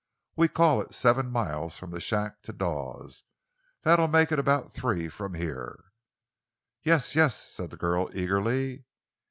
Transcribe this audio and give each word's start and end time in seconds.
We 0.35 0.47
call 0.47 0.81
it 0.81 0.95
seven 0.95 1.29
miles 1.29 1.77
from 1.77 1.91
the 1.91 2.01
shack 2.01 2.41
to 2.45 2.51
Dawes. 2.53 3.21
That'd 3.83 4.09
make 4.09 4.31
it 4.31 4.39
about 4.39 4.71
three 4.73 5.09
from 5.09 5.35
here." 5.35 5.91
"Yes, 6.81 7.15
yes," 7.15 7.37
said 7.39 7.69
the 7.69 7.77
girl 7.77 8.09
eagerly. 8.11 8.85